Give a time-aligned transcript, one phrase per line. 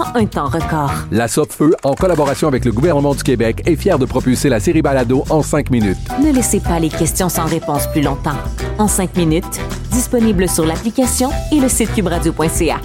[0.00, 0.92] en un temps record.
[1.10, 4.82] La Feu, en collaboration avec le gouvernement du Québec, est fière de propulser la série
[4.82, 5.98] Balado en cinq minutes.
[6.22, 8.36] Ne laissez pas les questions sans réponse plus longtemps.
[8.78, 9.60] En 5 minutes,
[9.92, 12.80] disponible sur l'application et le site cubradio.ca.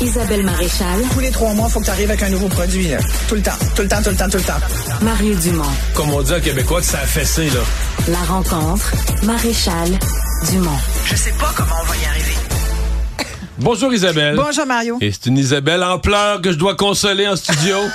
[0.00, 2.88] Isabelle Maréchal, Tous les trois mois, il faut que tu arrives avec un nouveau produit.
[2.88, 2.98] là.
[3.28, 4.60] Tout le temps, tout le temps, tout le temps, tout le temps.
[5.02, 5.64] Mario Dumont.
[5.94, 7.60] Comme on dit en québécois que ça a fessé, là.
[8.08, 8.92] La rencontre,
[9.24, 9.88] Maréchal
[10.50, 10.78] Dumont.
[11.06, 12.35] Je sais pas comment on va y arriver.
[13.58, 14.36] Bonjour Isabelle.
[14.36, 14.98] Bonjour Mario.
[15.00, 17.76] Et c'est une Isabelle en pleurs que je dois consoler en studio.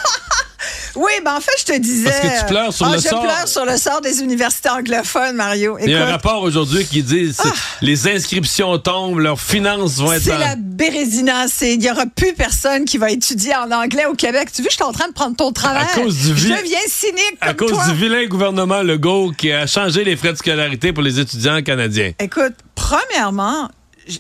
[0.94, 2.10] Oui, ben en fait, je te disais.
[2.10, 3.22] Parce que tu pleures sur Ah, le je sort.
[3.24, 5.78] pleure sur le sort des universités anglophones, Mario.
[5.82, 7.48] Il y a un rapport aujourd'hui qui dit c'est-
[7.82, 11.46] les inscriptions tombent, leurs finances vont être c'est en- la bérésina.
[11.62, 14.50] Il n'y aura plus personne qui va étudier en anglais au Québec.
[14.54, 15.88] Tu vois, je suis en train de prendre ton travail.
[15.94, 17.88] À cause du vi- Je deviens cynique à cause toi.
[17.88, 22.12] du vilain gouvernement Legault qui a changé les frais de scolarité pour les étudiants canadiens.
[22.20, 23.70] Écoute, premièrement,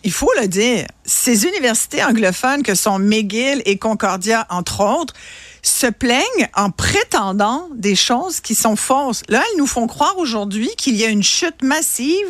[0.03, 5.14] il faut le dire, ces universités anglophones que sont McGill et Concordia, entre autres,
[5.62, 9.22] se plaignent en prétendant des choses qui sont fausses.
[9.30, 12.26] Là, elles nous font croire aujourd'hui qu'il y a une chute massive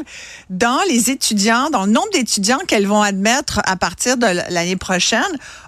[0.50, 5.22] dans les étudiants, dans le nombre d'étudiants qu'elles vont admettre à partir de l'année prochaine.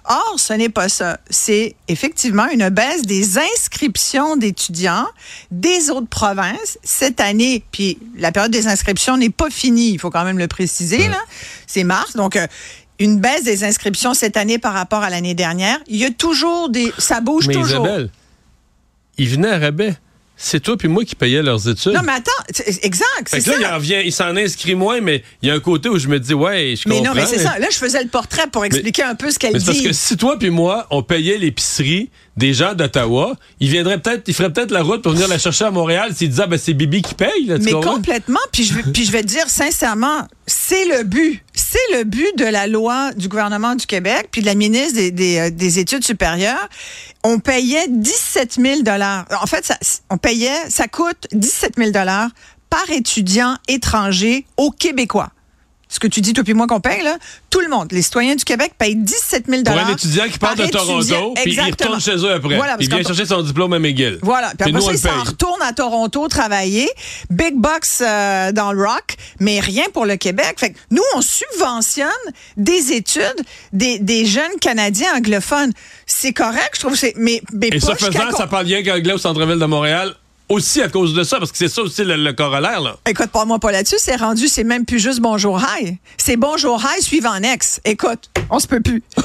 [0.04, 1.18] Or, ce n'est pas ça.
[1.30, 5.06] C'est effectivement une baisse des inscriptions d'étudiants
[5.50, 7.64] des autres provinces cette année.
[7.72, 11.08] Puis la période des inscriptions n'est pas finie, il faut quand même le préciser.
[11.08, 11.18] là.
[11.66, 12.46] C'est mars, donc euh,
[12.98, 15.78] une baisse des inscriptions cette année par rapport à l'année dernière.
[15.88, 17.84] Il y a toujours des, ça bouge Mais toujours.
[17.86, 18.10] Isabelle,
[19.18, 19.94] ils venaient à rabais.
[20.36, 21.92] C'est toi puis moi qui payais leurs études.
[21.92, 22.32] Non, mais attends,
[22.82, 23.76] exact, Fait que là, il ça.
[23.76, 26.18] en vient, il s'en inscrit moins, mais il y a un côté où je me
[26.18, 27.14] dis, ouais, je Mais comprends.
[27.14, 27.56] non, mais c'est ça.
[27.60, 29.84] Là, je faisais le portrait pour expliquer un peu ce qu'elle Mais c'est parce dit.
[29.84, 34.34] que si toi puis moi, on payait l'épicerie des gens d'Ottawa, ils viendraient peut-être, ils
[34.34, 36.74] feraient peut-être la route pour venir la chercher à Montréal s'ils disaient, ah, ben c'est
[36.74, 37.94] Bibi qui paye, là, tu Mais comprends?
[37.94, 38.40] complètement.
[38.52, 41.42] Puis je, vais- puis je vais te dire sincèrement, c'est le but.
[41.54, 45.10] C'est le but de la loi du gouvernement du Québec, puis de la ministre des,
[45.12, 46.68] des, euh, des Études supérieures.
[47.22, 48.80] On payait 17 000
[49.40, 49.78] En fait, ça,
[50.10, 51.90] on payait, ça coûte 17 000
[52.70, 55.30] par étudiant étranger aux Québécois.
[55.88, 57.16] Ce que tu dis, toi puis moi qu'on paye, là,
[57.50, 60.54] tout le monde, les citoyens du Québec payent 17 000 Pour un étudiant qui part
[60.56, 62.56] par de Toronto, puis il retourne chez eux après.
[62.56, 64.18] Voilà, il vient chercher son diplôme à McGill.
[64.22, 64.52] voilà.
[64.58, 66.88] Puis après ça, il s'en retourne à Toronto travailler.
[67.30, 70.54] Big bucks euh, dans le rock, mais rien pour le Québec.
[70.58, 72.08] Fait que nous, on subventionne
[72.56, 73.22] des études
[73.72, 75.72] des, des jeunes Canadiens anglophones.
[76.06, 76.96] C'est correct, je trouve.
[76.96, 80.14] c'est- Mais, mais Et jusqu'à faisant, ça parle bien qu'anglais au centre-ville de Montréal,
[80.48, 82.96] aussi à cause de ça, parce que c'est ça aussi le, corollaire, là.
[83.06, 83.96] Écoute, pas moi pas là-dessus.
[83.98, 85.98] C'est rendu, c'est même plus juste bonjour hi.
[86.16, 87.80] C'est bonjour hi suivant ex.
[87.84, 89.02] Écoute, on se peut plus.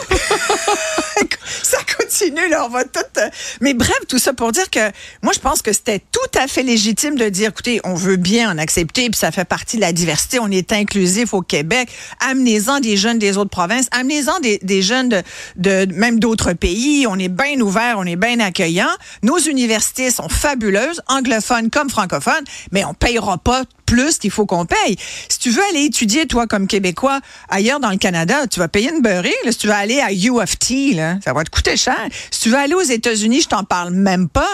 [1.63, 2.65] ça continue, là.
[2.65, 2.99] On va tout.
[3.17, 3.29] euh,
[3.61, 4.79] Mais bref, tout ça pour dire que
[5.21, 8.51] moi, je pense que c'était tout à fait légitime de dire, écoutez, on veut bien
[8.51, 10.39] en accepter, puis ça fait partie de la diversité.
[10.39, 11.89] On est inclusif au Québec.
[12.29, 13.87] Amenez-en des jeunes des autres provinces.
[13.91, 15.23] Amenez-en des, jeunes
[15.55, 17.05] de même d'autres pays.
[17.07, 18.89] On est bien ouvert, on est bien accueillant.
[19.23, 24.65] Nos universités sont fabuleuses, anglophones comme francophones, mais on payera pas plus qu'il faut qu'on
[24.65, 24.95] paye.
[25.29, 27.19] Si tu veux aller étudier, toi, comme Québécois,
[27.49, 29.33] ailleurs dans le Canada, tu vas payer une beurrée.
[29.45, 29.51] là.
[29.51, 31.97] Si tu veux aller à U of T, là, ça va te coûter cher.
[32.29, 34.47] Si tu veux aller aux États-Unis, je t'en parle même pas.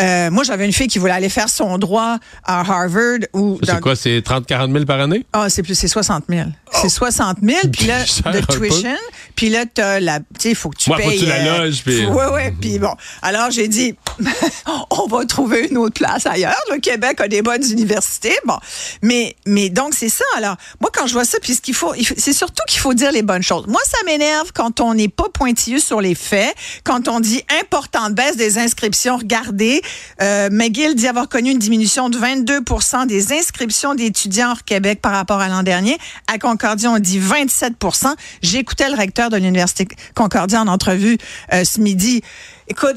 [0.00, 3.74] Euh, moi, j'avais une fille qui voulait aller faire son droit à Harvard ou dans-
[3.74, 5.24] C'est quoi, c'est 30-40 000 par année?
[5.32, 6.42] ah, c'est plus, c'est 60 000.
[6.82, 8.00] C'est 60 000, puis là,
[8.32, 8.96] de tuition,
[9.36, 11.58] puis là, t'as la, tu sais, il faut que tu Ouais, faut que tu la
[11.58, 12.92] loges, puis- Ouais, ouais, puis bon.
[13.22, 13.94] Alors, j'ai dit,
[14.90, 16.54] on va trouver une autre place ailleurs.
[16.72, 18.36] Le Québec a des bonnes universités.
[18.44, 18.58] Bon.
[19.02, 20.24] Mais, mais donc, c'est ça.
[20.36, 23.12] Alors, moi, quand je vois ça, puis ce qu'il faut, c'est surtout qu'il faut dire
[23.12, 23.66] les bonnes choses.
[23.66, 26.54] Moi, ça m'énerve quand on n'est pas pointilleux sur les faits,
[26.84, 29.16] quand on dit importante baisse des inscriptions.
[29.16, 29.82] Regardez,
[30.22, 32.60] euh, McGill dit avoir connu une diminution de 22
[33.06, 35.98] des inscriptions d'étudiants hors Québec par rapport à l'an dernier.
[36.32, 41.18] À Concordia, on dit 27% J'écoutais le recteur de l'Université Concordia en entrevue
[41.52, 42.22] euh, ce midi.
[42.66, 42.96] Écoute,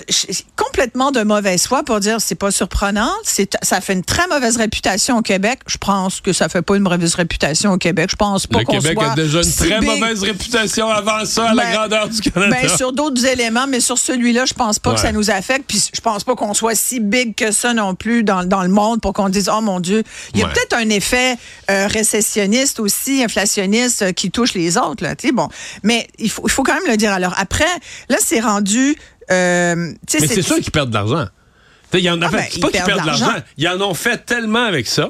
[0.55, 3.11] complètement de mauvaise foi pour dire c'est pas surprenant.
[3.23, 5.59] C'est, ça fait une très mauvaise réputation au Québec.
[5.67, 8.09] Je pense que ça fait pas une mauvaise réputation au Québec.
[8.11, 9.89] Je pense pas Le qu'on Québec soit a déjà une si très big.
[9.89, 12.55] mauvaise réputation avant ça à la Ben, grandeur du Canada.
[12.61, 15.65] Ben, sur d'autres éléments, mais sur celui-là, je pense pas que ça nous affecte.
[15.67, 18.69] Puis je pense pas qu'on soit si big que ça non plus dans, dans le
[18.69, 20.03] monde pour qu'on dise, oh mon Dieu.
[20.33, 20.53] Il y a Ouais.
[20.53, 21.35] peut-être un effet
[21.69, 25.03] euh, récessionniste aussi, inflationniste, euh, qui touche les autres.
[25.03, 25.49] Là, bon.
[25.83, 27.11] Mais il faut, il faut quand même le dire.
[27.11, 27.65] Alors après,
[28.07, 28.95] là, c'est rendu...
[29.31, 31.25] euh, Mais c'est sûr qu'ils perdent de l'argent.
[31.25, 33.33] Tu sais, Il y en Ah, ben, c'est pas ils qu'ils perdent de l'argent.
[33.57, 35.09] Ils en ont fait tellement avec ça.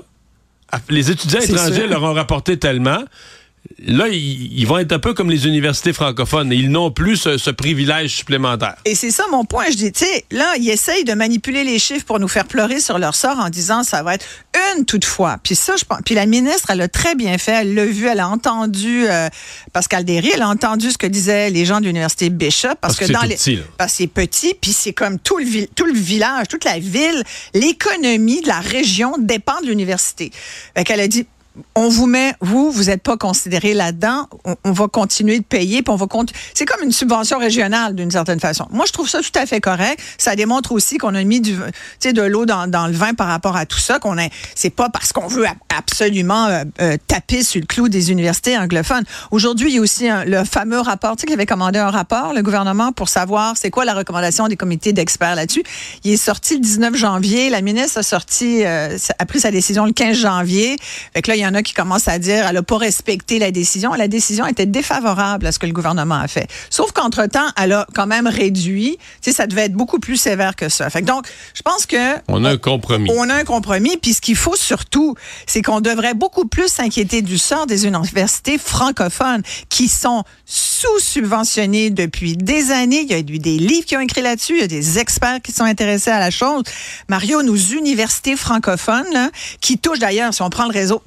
[0.72, 1.88] Ah, Les étudiants étrangers sûr.
[1.88, 3.04] leur ont rapporté tellement.
[3.86, 6.52] Là, ils, vont être un peu comme les universités francophones.
[6.52, 8.76] Ils n'ont plus ce, ce privilège supplémentaire.
[8.86, 9.66] Et c'est ça mon point.
[9.70, 12.80] Je dis, tu sais, là, ils essayent de manipuler les chiffres pour nous faire pleurer
[12.80, 14.26] sur leur sort en disant ça va être
[14.76, 15.38] une toutefois.
[15.44, 16.00] Puis ça, je pense.
[16.06, 17.54] Puis la ministre, elle a très bien fait.
[17.62, 19.30] Elle l'a vu, elle a entendu euh,
[19.74, 22.98] Pascal Derry, elle a entendu ce que disaient les gens de l'université Bishop parce, Parce
[22.98, 23.64] que c'est dans les, petit, là.
[23.78, 27.24] parce que c'est petit, puis c'est comme tout le tout le village, toute la ville,
[27.54, 30.32] l'économie de la région dépend de l'université.
[30.76, 31.26] Fait qu'elle a dit
[31.76, 34.28] on vous met, vous, vous n'êtes pas considéré là-dedans.
[34.64, 36.08] On, va continuer de payer, puis on va.
[36.54, 38.68] C'est comme une subvention régionale d'une certaine façon.
[38.72, 40.00] Moi, je trouve ça tout à fait correct.
[40.18, 43.66] Ça démontre aussi qu'on a mis du, de l'eau dans, le vin par rapport à
[43.66, 44.00] tout ça.
[44.00, 47.90] Qu'on a, c'est pas parce qu'on veut ab- absolument euh, euh, taper sur le clou
[47.90, 49.04] des universités anglophones.
[49.32, 52.34] Aujourd'hui, il y a aussi le fameux rapport, tu sais, qui avait commandé un rapport,
[52.34, 55.64] le gouvernement, pour savoir c'est quoi la recommandation des comités d'experts là-dessus.
[56.04, 57.50] Il est sorti le 19 janvier.
[57.50, 60.78] La ministre a sorti, euh, a pris sa décision le 15 janvier.
[61.14, 63.40] Fait que là, il y en a qui commencent à dire elle n'a pas respecté
[63.40, 63.94] la décision.
[63.94, 66.48] La décision était défavorable à ce que le gouvernement a fait.
[66.70, 68.98] Sauf qu'entre-temps, elle a quand même réduit.
[69.22, 70.90] Tu sais, ça devait être beaucoup plus sévère que ça.
[70.90, 73.10] Fait que donc, je pense que On a un compromis.
[73.16, 73.98] on a un compromis.
[73.98, 75.16] Puis ce qu'il faut surtout,
[75.46, 82.36] c'est qu'on devrait beaucoup plus s'inquiéter du sort des universités francophones qui sont sous-subventionnées depuis
[82.38, 83.02] des années.
[83.02, 84.56] Il y a eu des livres qui ont écrit là-dessus.
[84.56, 86.64] Il y a des experts qui sont intéressés à la chose.
[87.10, 89.30] Mario, nos universités francophones, là,
[89.62, 91.02] qui touchent d'ailleurs, si on prend le réseau,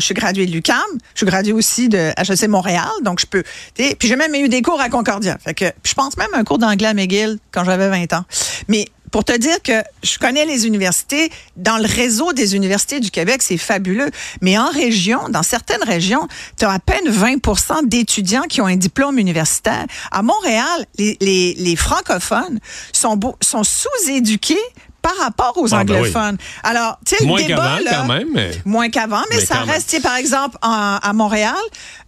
[0.00, 0.76] je suis graduée de l'UCAM,
[1.14, 3.42] je suis graduée aussi de HEC Montréal, donc je peux.
[3.74, 5.38] Puis j'ai même eu des cours à Concordia.
[5.42, 8.24] Fait que je pense même à un cours d'anglais à McGill quand j'avais 20 ans.
[8.68, 13.10] Mais pour te dire que je connais les universités, dans le réseau des universités du
[13.10, 14.10] Québec, c'est fabuleux.
[14.40, 16.28] Mais en région, dans certaines régions,
[16.58, 19.86] tu as à peine 20 d'étudiants qui ont un diplôme universitaire.
[20.10, 22.58] À Montréal, les, les, les francophones
[22.92, 24.58] sont, sont sous-éduqués
[25.06, 25.98] par rapport aux Ah, ben oui.
[26.08, 26.36] anglophones.
[26.64, 29.44] Alors, tu sais, le Moins débat, qu'avant, là, quand même, mais- Moins qu'avant, mais, Mais
[29.44, 31.54] ça reste, tu sais, par exemple, en- à Montréal,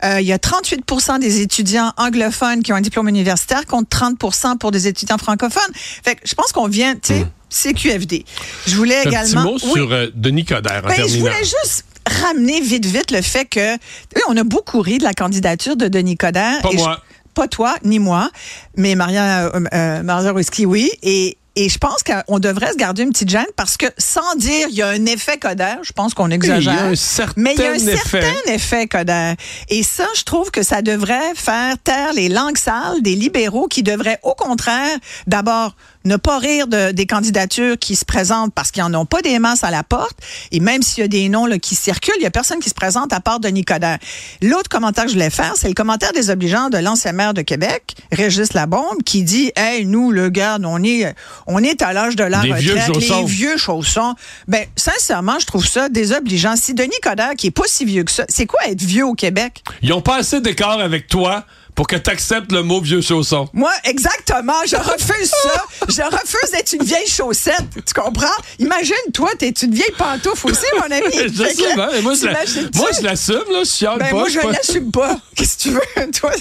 [0.04, 4.58] euh, il y a 38 des étudiants anglophones qui ont un diplôme universitaire contre 30
[4.58, 5.72] pour des étudiants francophones.
[5.74, 8.24] Fait que je pense qu'on vient, tu sais, CQFD.
[8.66, 9.08] Je voulais Hmm.
[9.08, 9.42] Un petit également...
[9.44, 9.72] mot Oui.
[9.74, 11.84] sur euh, Denis Coderre en Ben, je voulais juste
[12.24, 15.86] ramener vite, vite le fait que oui, on a beaucoup ri de la candidature de
[15.88, 16.60] Denis Coderre.
[16.62, 17.00] Pas Et je- moi.
[17.34, 18.28] pas toi, ni moi,
[18.76, 20.90] mais Maria, euh, euh, Maria Ruski, oui.
[21.02, 24.68] Et, et je pense qu'on devrait se garder une petite gêne parce que sans dire
[24.70, 26.72] il y a un effet Coderre, je pense qu'on exagère.
[26.72, 27.96] il y a un certain mais il y a un effet.
[28.20, 29.34] certain effet Coderre.
[29.68, 33.82] Et ça, je trouve que ça devrait faire taire les langues sales des libéraux qui
[33.82, 34.96] devraient, au contraire,
[35.26, 35.74] d'abord,
[36.08, 39.38] ne pas rire de- des candidatures qui se présentent parce qu'ils n'en ont pas des
[39.38, 40.16] masses à la porte.
[40.50, 42.68] Et même s'il y a des noms là, qui circulent, il n'y a personne qui
[42.68, 43.98] se présente à part Denis Coderre.
[44.42, 47.94] L'autre commentaire que je voulais faire, c'est le commentaire désobligeant de l'ancien maire de Québec,
[48.10, 51.14] Régis Labombe, qui dit Hey, nous, le garde, on est,
[51.46, 54.14] on est à l'âge de la retraite, vieux les vieux chaussons.
[54.48, 56.56] Ben, sincèrement, je trouve ça désobligeant.
[56.56, 59.14] Si Denis Coderre, qui est pas si vieux que ça, c'est quoi être vieux au
[59.14, 59.62] Québec?
[59.82, 61.44] Ils n'ont pas assez d'écart avec toi
[61.78, 63.48] pour que tu acceptes le mot vieux chausson.
[63.52, 64.66] Moi, exactement.
[64.66, 65.64] Je refuse ça.
[65.88, 67.68] Je refuse d'être une vieille chaussette.
[67.86, 68.26] Tu comprends?
[68.58, 71.04] Imagine, toi, t'es une vieille pantoufle aussi, mon ami.
[71.12, 74.16] je sais que, mais moi, je l'assume, là, je chiale Ben, pas.
[74.16, 75.20] moi, je l'assume pas.
[75.36, 76.32] Qu'est-ce que tu veux, toi?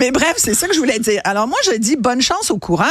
[0.00, 1.20] Mais bref, c'est ça que je voulais dire.
[1.24, 2.84] Alors, moi, je dis bonne chance au courant.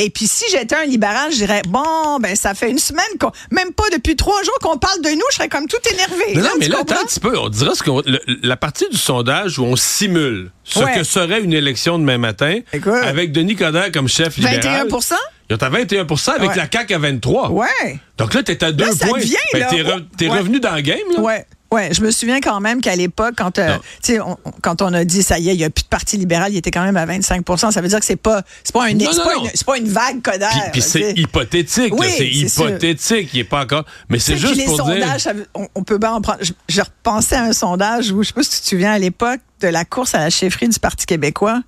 [0.00, 3.32] Et puis, si j'étais un libéral, je dirais, bon, ben, ça fait une semaine qu'on,
[3.50, 6.34] même pas depuis trois jours qu'on parle de nous, je serais comme tout énervé.
[6.36, 7.36] Non, Là, mais là, attends un petit peu.
[7.36, 8.00] On dira ce qu'on.
[8.06, 10.94] le- la partie du sondage où on simule ce Ouais.
[10.94, 12.92] que serait une élection demain matin Écoute.
[13.02, 14.86] avec Denis Coderre comme chef libéral.
[14.88, 15.14] 21%
[15.50, 16.56] Ils ont à 21% avec Ouais.
[16.56, 17.98] la CAQ à 23 Ouais.
[18.18, 19.18] Donc là, t'es à deux ça points.
[19.18, 20.38] devient, Ben, là, t'es re- t'es ouais.
[20.38, 21.20] revenu dans le game, là.
[21.22, 21.46] Ouais.
[21.70, 23.76] Ouais, je me souviens quand même qu'à l'époque, quand, euh,
[24.24, 26.50] on- quand on a dit ça y est, il n'y a plus de parti libéral,
[26.50, 28.94] il était quand même à 25% Ça veut dire que c'est pas, c'est pas, un,
[28.94, 30.48] Non, c'est non, pas, une, c'est pas une vague codère.
[30.50, 32.68] Puis, puis c'est hypothétique, Oui, c'est sûr.
[32.70, 33.84] hypothétique, il est pas encore.
[34.08, 34.84] Mais c'est juste les pour dire.
[34.94, 36.38] sondages, ça veut- on, on peut bien en prendre.
[36.42, 38.98] Je, je repensais à un sondage où, je sais pas si tu te souviens, à
[38.98, 41.60] l'époque de la course à la chefferie du Parti québécois,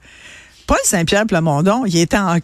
[0.67, 2.41] Paul Saint-Pierre Plamondon, il était en de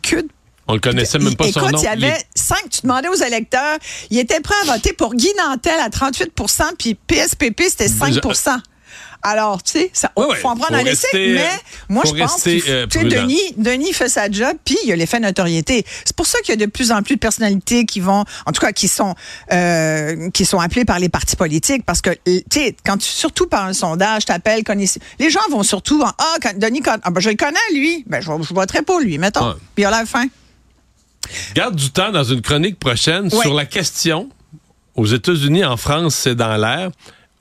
[0.68, 1.78] On le connaissait même pas Écoute, son nom.
[1.78, 3.78] il y avait cinq, tu demandais aux électeurs,
[4.10, 8.58] il était prêt à voter pour Guy Nantel à 38% puis PSPP, c'était 5%
[9.22, 11.48] alors, tu sais, ça- Ouais, faut en prendre faut un essai, rester, mais euh,
[11.88, 12.86] moi, je pense que euh.
[13.08, 15.84] Denis, Denis fait sa job, puis il y a l'effet notoriété.
[16.04, 18.52] C'est pour ça qu'il y a de plus en plus de personnalités qui vont, en
[18.52, 19.16] tout cas, qui sont,
[19.52, 23.46] euh, qui sont appelées par les partis politiques, parce que, tu sais, quand tu, surtout
[23.48, 24.86] par un sondage, t'appelles, connais-
[25.18, 28.20] les gens vont surtout, en, ah, quand- Denis, ah, ben, je le connais, lui, ben,
[28.20, 29.54] je, je voterai pour lui, mettons.
[29.74, 30.26] Puis il a l'air fin.
[31.54, 33.42] Garde du temps dans une chronique prochaine Ouais.
[33.42, 34.28] sur la question
[34.94, 36.90] aux États-Unis, en France, c'est dans l'air.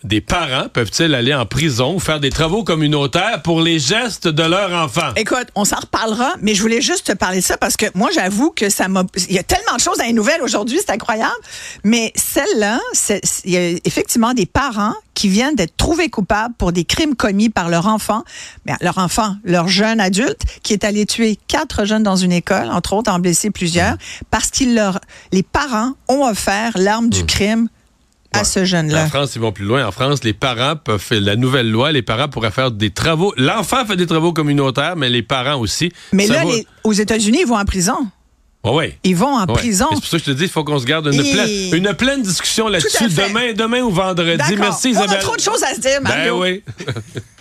[0.06, 4.44] Des parents peuvent-ils aller en prison ou faire des travaux communautaires pour les gestes de
[4.44, 5.12] leur enfant?
[5.16, 8.12] Écoute, on s'en reparlera, mais je voulais juste te parler de ça parce que moi,
[8.14, 9.04] j'avoue que ça m'a.
[9.30, 11.34] Il y a tellement de choses dans les nouvelles aujourd'hui, c'est incroyable.
[11.84, 12.80] Mais celle-là,
[13.46, 17.50] il y a effectivement des parents qui viennent d'être trouvés coupables pour des crimes commis
[17.50, 18.24] par leur enfant,
[18.68, 22.70] mais leur enfant, leur jeune adulte, qui est allé tuer quatre jeunes dans une école,
[22.70, 23.96] entre autres en blessé plusieurs,
[24.30, 25.00] parce qu'ils leur,
[25.32, 27.70] les parents ont offert l'arme du crime
[28.40, 29.08] à ce En jeune-là.
[29.08, 29.86] France, ils vont plus loin.
[29.88, 31.92] En France, les parents peuvent faire la nouvelle loi.
[31.92, 33.34] Les parents pourraient faire des travaux.
[33.38, 35.92] L'enfant fait des travaux communautaires, mais les parents aussi.
[36.14, 37.98] Mais Ça là, va- les- aux États-Unis, ils vont en prison.
[38.64, 39.00] Ouais, ouais.
[39.04, 39.54] Ils vont en Ouais.
[39.54, 39.86] prison.
[39.92, 41.86] C'est pour ça que je te dis, il faut qu'on se garde une, Et- pleine,
[41.88, 44.56] une pleine discussion là-dessus demain, demain ou vendredi.
[44.58, 45.18] Merci On Isabelle.
[45.18, 46.42] a trop de choses à se dire, Ben Mario.
[46.42, 46.64] oui.